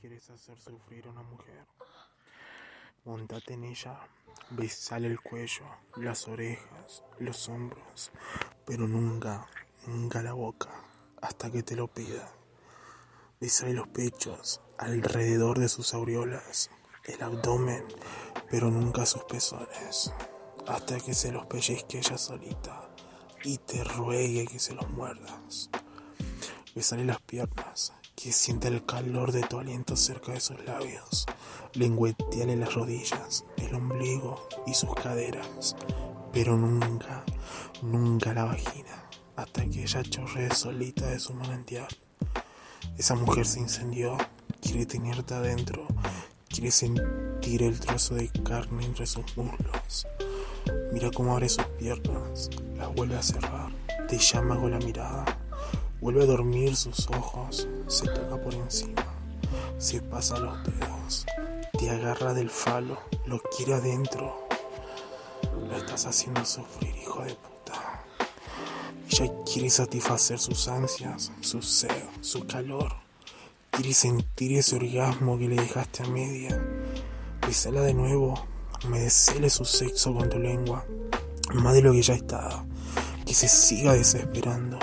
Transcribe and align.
quieres 0.00 0.30
hacer 0.30 0.58
sufrir 0.58 1.06
a 1.06 1.10
una 1.10 1.22
mujer. 1.22 1.66
Montate 3.04 3.54
en 3.54 3.64
ella, 3.64 4.00
besale 4.50 5.08
el 5.08 5.20
cuello, 5.20 5.64
las 5.96 6.26
orejas, 6.26 7.04
los 7.18 7.48
hombros, 7.50 8.10
pero 8.64 8.88
nunca, 8.88 9.46
nunca 9.86 10.22
la 10.22 10.32
boca, 10.32 10.70
hasta 11.20 11.50
que 11.50 11.62
te 11.62 11.76
lo 11.76 11.86
pida. 11.88 12.32
Besale 13.40 13.74
los 13.74 13.88
pechos, 13.88 14.62
alrededor 14.78 15.58
de 15.58 15.68
sus 15.68 15.92
aureolas, 15.92 16.70
el 17.04 17.22
abdomen, 17.22 17.84
pero 18.50 18.70
nunca 18.70 19.04
sus 19.04 19.24
pezones, 19.24 20.14
hasta 20.66 20.98
que 20.98 21.12
se 21.12 21.30
los 21.30 21.44
pellizque 21.46 21.98
ella 21.98 22.16
solita 22.16 22.88
y 23.44 23.58
te 23.58 23.84
ruegue 23.84 24.46
que 24.46 24.58
se 24.58 24.74
los 24.74 24.88
muerdas. 24.90 25.68
Besale 26.74 27.04
las 27.04 27.20
piernas, 27.20 27.92
que 28.22 28.32
sienta 28.32 28.68
el 28.68 28.84
calor 28.84 29.32
de 29.32 29.40
tu 29.42 29.58
aliento 29.58 29.96
cerca 29.96 30.32
de 30.32 30.40
sus 30.40 30.62
labios. 30.66 31.26
Lengüeteale 31.72 32.54
las 32.54 32.74
rodillas, 32.74 33.44
el 33.56 33.74
ombligo 33.74 34.46
y 34.66 34.74
sus 34.74 34.94
caderas, 34.94 35.74
pero 36.30 36.56
nunca, 36.56 37.24
nunca 37.80 38.34
la 38.34 38.44
vagina, 38.44 39.08
hasta 39.36 39.64
que 39.64 39.84
ella 39.84 40.02
chorree 40.02 40.54
solita 40.54 41.06
de 41.06 41.18
su 41.18 41.32
manantial. 41.32 41.88
Esa 42.98 43.14
mujer 43.14 43.46
se 43.46 43.60
incendió, 43.60 44.18
quiere 44.60 44.84
tenerte 44.84 45.32
adentro, 45.32 45.86
quiere 46.48 46.70
sentir 46.70 47.62
el 47.62 47.80
trozo 47.80 48.16
de 48.16 48.28
carne 48.44 48.84
entre 48.84 49.06
sus 49.06 49.34
muslos. 49.36 50.06
Mira 50.92 51.10
cómo 51.10 51.32
abre 51.32 51.48
sus 51.48 51.64
piernas, 51.78 52.50
las 52.76 52.94
vuelve 52.94 53.16
a 53.16 53.22
cerrar, 53.22 53.72
te 54.08 54.18
llama 54.18 54.60
con 54.60 54.72
la 54.72 54.78
mirada 54.78 55.29
Vuelve 56.00 56.22
a 56.22 56.26
dormir 56.26 56.76
sus 56.76 57.10
ojos, 57.10 57.68
se 57.88 58.06
toca 58.06 58.42
por 58.42 58.54
encima, 58.54 59.04
se 59.76 60.00
pasa 60.00 60.38
los 60.38 60.56
dedos, 60.64 61.26
te 61.78 61.90
agarra 61.90 62.32
del 62.32 62.48
falo, 62.48 62.98
lo 63.26 63.38
quiere 63.54 63.74
adentro. 63.74 64.48
La 65.68 65.76
estás 65.76 66.06
haciendo 66.06 66.42
sufrir, 66.46 66.96
hijo 66.96 67.22
de 67.22 67.34
puta. 67.34 68.06
Ella 69.10 69.30
quiere 69.44 69.68
satisfacer 69.68 70.38
sus 70.38 70.68
ansias, 70.68 71.32
su 71.42 71.60
sed, 71.60 72.04
su 72.22 72.46
calor. 72.46 72.94
Quiere 73.70 73.92
sentir 73.92 74.56
ese 74.56 74.76
orgasmo 74.76 75.36
que 75.36 75.48
le 75.48 75.56
dejaste 75.56 76.04
a 76.04 76.06
media. 76.06 76.58
Besala 77.46 77.82
de 77.82 77.92
nuevo, 77.92 78.42
me 78.88 79.00
desele 79.00 79.50
su 79.50 79.66
sexo 79.66 80.14
con 80.14 80.30
tu 80.30 80.38
lengua, 80.38 80.82
más 81.52 81.74
de 81.74 81.82
lo 81.82 81.92
que 81.92 82.00
ya 82.00 82.14
estaba. 82.14 82.64
Que 83.26 83.34
se 83.34 83.48
siga 83.48 83.92
desesperando 83.92 84.78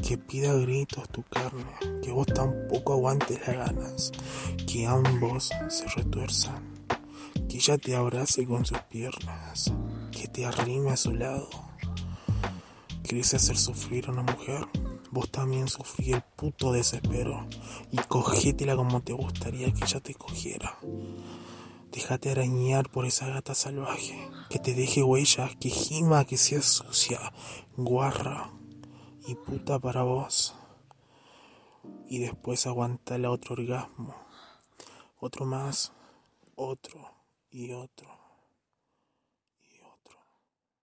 que 0.00 0.18
pida 0.18 0.52
gritos 0.54 1.08
tu 1.08 1.22
carne, 1.22 1.72
que 2.02 2.10
vos 2.10 2.26
tampoco 2.26 2.92
aguantes 2.92 3.40
las 3.46 3.56
ganas, 3.56 4.12
que 4.66 4.86
ambos 4.86 5.50
se 5.68 5.86
retuerzan, 5.88 6.62
que 7.48 7.56
ella 7.56 7.78
te 7.78 7.94
abrace 7.96 8.46
con 8.46 8.64
sus 8.64 8.80
piernas, 8.82 9.72
que 10.12 10.28
te 10.28 10.46
arrime 10.46 10.90
a 10.90 10.96
su 10.96 11.14
lado. 11.14 11.48
¿Querés 13.02 13.34
hacer 13.34 13.56
sufrir 13.56 14.06
a 14.08 14.12
una 14.12 14.22
mujer? 14.22 14.66
Vos 15.10 15.30
también 15.30 15.68
sufrí 15.68 16.12
el 16.12 16.22
puto 16.22 16.72
desespero 16.72 17.46
y 17.90 17.96
cogétela 17.96 18.76
como 18.76 19.02
te 19.02 19.12
gustaría 19.12 19.72
que 19.72 19.84
ella 19.84 20.00
te 20.00 20.14
cogiera. 20.14 20.78
Déjate 21.90 22.30
arañar 22.30 22.88
por 22.88 23.04
esa 23.04 23.26
gata 23.26 23.56
salvaje, 23.56 24.16
que 24.48 24.60
te 24.60 24.74
deje 24.74 25.02
huellas, 25.02 25.56
que 25.56 25.70
gima, 25.70 26.24
que 26.24 26.36
sea 26.36 26.62
sucia, 26.62 27.18
guarra, 27.76 28.52
y 29.30 29.36
puta 29.36 29.78
para 29.78 30.02
vos. 30.02 30.56
Y 32.08 32.18
después 32.18 32.66
aguanta 32.66 33.14
el 33.14 33.26
otro 33.26 33.54
orgasmo. 33.54 34.16
Otro 35.20 35.44
más, 35.44 35.92
otro 36.56 37.14
y 37.48 37.70
otro. 37.72 38.29